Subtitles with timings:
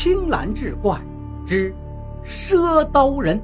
[0.00, 0.96] 青蓝志怪
[1.44, 1.74] 之
[2.24, 3.36] 赊刀人。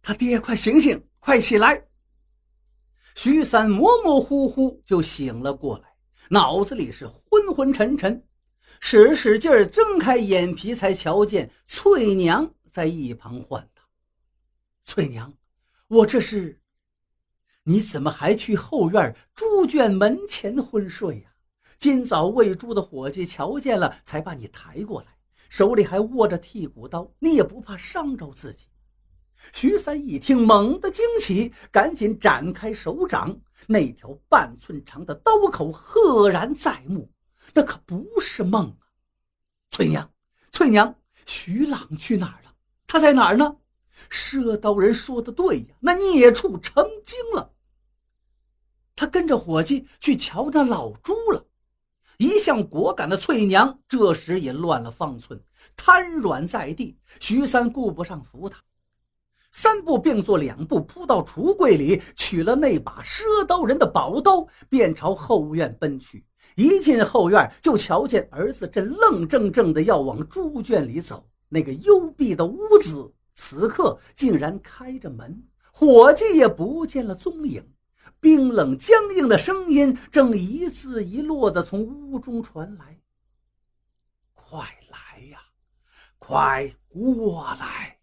[0.00, 1.84] 他爹，快醒醒，快起来！
[3.16, 5.92] 徐三模模糊糊就醒了过来，
[6.28, 8.24] 脑子里是昏昏沉沉，
[8.78, 13.82] 使使劲儿睁开眼皮，才瞧见翠娘在一旁唤他
[14.86, 15.34] ：“翠娘，
[15.88, 16.59] 我这是……
[17.64, 21.30] 你怎么还去后院猪圈门前昏睡呀？
[21.78, 25.08] 今早喂猪的伙计瞧见了，才把你抬过来，
[25.48, 28.66] 手里还握着剔骨刀，你也不怕伤着自己？”
[29.54, 37.10] 徐三一听，猛地惊起，赶紧展开手掌，那条半寸长的刀口赫然在目，
[37.54, 38.84] 那可不是梦啊！
[39.70, 40.12] 翠娘，
[40.52, 42.54] 翠娘，徐朗去哪儿了？
[42.86, 43.56] 他在哪儿呢？
[44.08, 47.52] 赊刀人说的对呀，那孽畜成精了。
[48.96, 51.46] 他跟着伙计去瞧那老猪了。
[52.18, 55.42] 一向果敢的翠娘这时也乱了方寸，
[55.74, 56.98] 瘫软在地。
[57.18, 58.58] 徐三顾不上扶他。
[59.52, 66.24] 三步并作两步，扑到橱柜里，取了那把赊刀人的宝刀，便朝后院奔去。
[66.56, 71.26] 一进后院，就瞧见儿子正愣怔怔的要往猪圈里走。
[71.48, 77.66] 那个幽闭的屋子，此刻竟然开着门，伙计也不见了踪影。
[78.20, 83.00] 冰冷僵硬的声音正一字一落的从屋中传来
[84.34, 84.58] ：“快
[84.90, 85.38] 来呀，
[86.18, 87.98] 快过来！”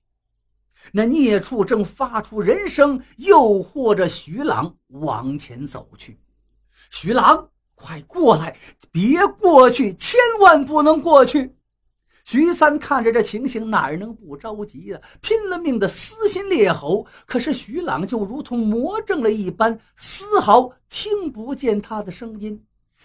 [0.92, 6.20] 那孽畜正发出人声，诱惑着徐朗往前走去。
[6.90, 8.58] 徐朗，快过来！
[8.92, 11.57] 别过去，千万不能过去！
[12.28, 15.00] 徐三看着这情形，哪能不着急呀？
[15.22, 17.08] 拼了命的撕心裂喉。
[17.26, 22.62] 可是徐朗就如同魔怔了一般，丝毫听不见他的声音。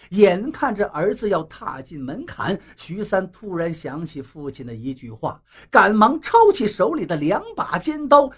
[0.09, 8.29] 眼看着儿子要踏进门槛，徐三突然想起父亲的一句话，赶忙抄起手里的两把尖刀，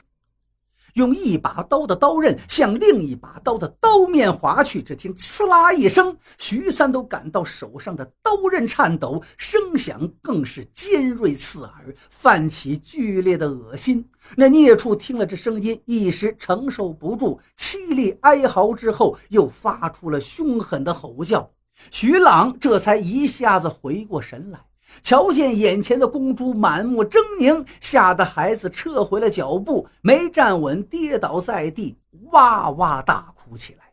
[0.95, 4.81] 用一把刀的刀刃向另一把刀的刀面划去。
[4.81, 14.07] 只听“刺啦”一声，徐三都感到手上的刀刃颤抖，声响更是尖锐刺耳，泛起剧烈的恶心。
[14.35, 21.51] 那孽畜听了这声音，一时承受不住，凄厉哀嚎之后，又发出了凶狠的吼叫。
[21.91, 24.59] 徐朗这才一下子回过神来，
[25.01, 31.97] 瞧见眼前的公猪满目狰狞，吓得孩子撤回了脚步，没站稳，跌倒在地，
[32.31, 33.85] 哇哇大哭起来。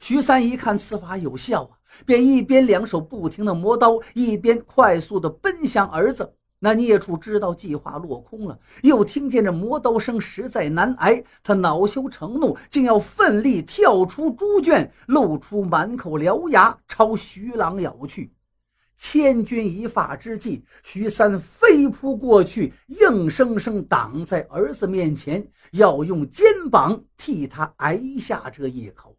[0.00, 6.34] 徐三一看此法有效啊，便一边两手不停地磨刀，一边快速地奔向儿子。
[6.62, 18.30] 那孽畜知道计划落空了，又听见这磨刀声实在难挨，他恼羞成怒，竟要奋力跳出猪圈，露出满口獠牙，朝徐朗咬去。
[19.02, 29.16] 千钧一发之际，徐三飞扑过去，硬生生挡在儿子面前，要用肩膀替他挨下这一口。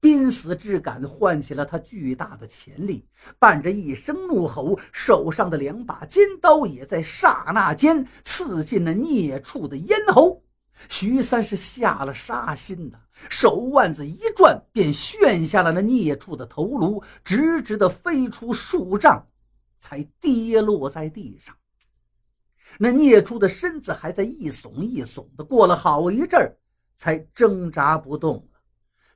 [0.00, 3.06] 濒死之感唤起了他巨大的潜力，
[3.38, 10.44] 伴着一声怒吼，手上的两把尖刀也在刹那间刺进了孽畜的咽喉。
[10.88, 12.98] 徐三是下了杀心的，
[13.28, 19.26] 手腕子一转，便旋下了那孽畜的头颅，直直的飞出数丈，
[19.78, 21.54] 才跌落在地上。
[22.78, 26.56] 那孽畜的身子还在一耸一耸的，过了好一阵儿，
[26.96, 28.60] 才挣扎不动了。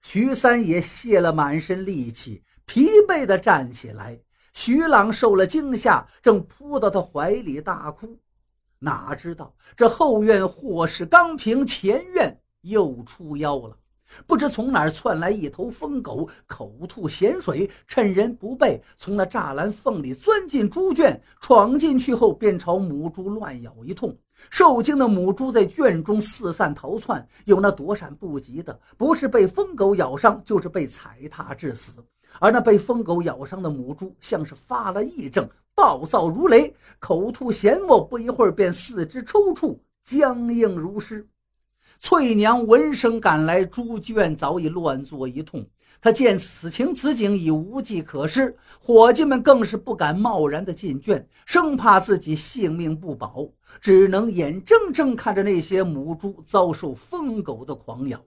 [0.02, 4.20] 徐三也泄了满身力气，疲惫的站起来。
[4.52, 8.20] 徐朗受了惊吓，正扑到他怀里大哭。
[8.84, 13.75] 哪知道这后院祸事刚平，前院又出妖了。
[14.27, 21.19] 不知从哪儿窜来一头疯狗，口吐咸水，趁人不备，从那栅栏缝里钻进猪圈。
[21.41, 24.15] 闯进去后，便朝母猪乱咬一通。
[24.50, 31.93] 受惊的母猪在圈中四散逃窜，有那躲闪不及的，不是被疯狗咬伤，就是被踩踏致死。
[32.38, 41.26] 而那被疯狗咬伤的母猪，像是发了癔症，暴躁如雷，口吐涎沫，不一会儿便四肢抽搐，僵硬如尸。
[42.00, 45.67] 翠娘闻声赶来，猪圈早已乱作一通。
[46.00, 53.49] 她见此情此景已无计可施，伙计们更是不敢贸然的进圈，生怕自己性命不保，
[53.81, 58.23] 只能眼睁睁看着那些母猪遭受疯狗的狂咬。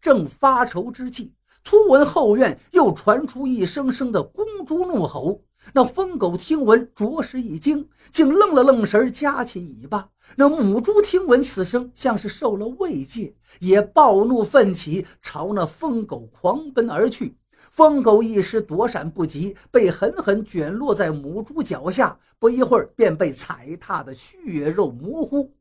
[0.00, 1.32] 正发愁之际，
[1.64, 5.42] 突闻后院又传出一声声的公猪怒吼，
[5.74, 10.08] 那疯狗听闻着实一惊，竟愣了愣神，夹起尾巴。
[10.36, 17.36] 那母猪听闻此声，像是受了慰藉，也暴怒奋起，朝那疯狗狂奔而去。
[17.72, 25.52] 疯狗一时躲闪不及，被狠狠卷落在母猪脚下，不一会儿便被踩踏的血肉模糊。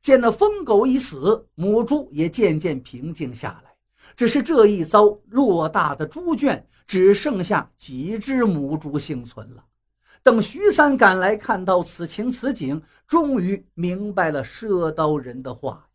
[0.00, 3.73] 见那疯狗已死，母猪也渐渐平静下来。
[4.16, 9.64] 只是这一遭，偌大的猪圈只剩下几只母猪幸存了。
[10.22, 15.86] 等徐三赶来，看到此情此景，终于明白了赊刀人的话：“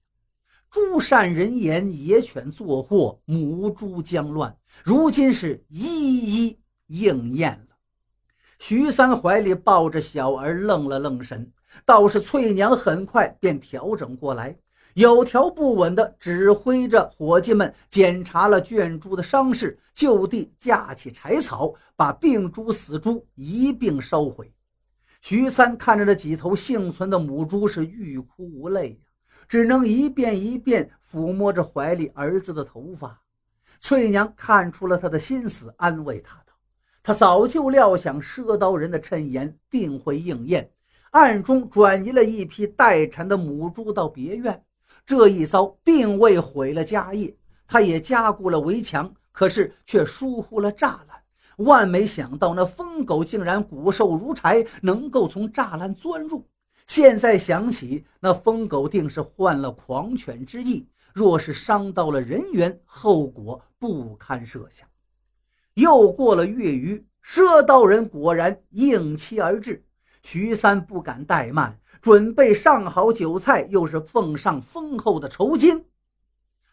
[0.69, 4.55] 猪善人言，野犬作祸，母猪将乱。”
[4.85, 7.75] 如今是一一应验了。
[8.59, 11.51] 徐三怀里抱着小儿，愣了愣神。
[11.85, 14.55] 倒是翠娘很快便调整过来。
[14.95, 24.51] 有条不紊地指挥着伙计们检查了圈猪的伤势，就地架起柴草，把病猪、死猪一并烧毁。
[25.21, 29.06] 徐三看着这几头幸存的母猪，是欲哭无泪呀，
[29.47, 33.21] 只能一遍一遍抚摸着怀里儿子的头发。
[33.80, 36.53] 翠娘看出了他的心思，安慰他道
[37.03, 40.71] ：“他早就料想赊刀人的谶言定会应验，
[41.12, 44.62] 暗中转移了一批待产的母猪到别院。”
[45.06, 47.36] 这一遭并未毁了家业，
[47.68, 51.19] 他也加固了围墙，可是却疏忽了栅栏。
[51.57, 56.46] 万没想到，那疯狗竟然骨瘦如柴，能够从栅栏钻入。
[56.88, 64.88] 现在想起，那疯狗定是患了狂犬之意，若是伤到了人员，后果不堪设想。
[65.74, 69.84] 又过了月余，赊刀人果然应期而至。
[70.24, 71.80] 徐三不敢怠慢。
[72.01, 75.86] 准备上好酒菜，又是奉上丰厚的酬金，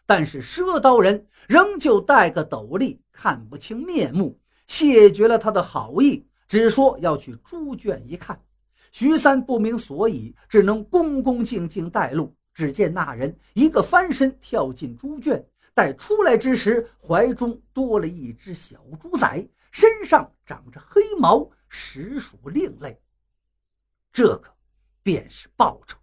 [0.05, 8.41] 但是赊刀人仍旧戴个斗笠，看不清面目，谢绝了他的好意，只说要去猪圈一看。
[8.93, 12.33] 徐三不明所以，只能恭恭敬敬带路。
[12.53, 15.45] 只见那人一个翻身跳进猪圈，
[15.75, 22.99] 待出来之时，怀中多了一只小猪崽，身上长着黑毛，实属另类。
[24.11, 24.56] 这个。
[25.07, 25.97] 便是报酬。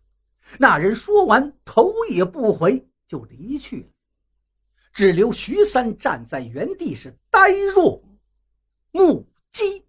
[0.58, 3.88] 那人说完，头也不回就离去了，
[4.94, 8.02] 只留徐三站在原地，是呆若
[8.92, 9.84] 木鸡。